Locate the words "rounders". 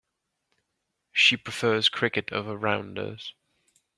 2.57-3.35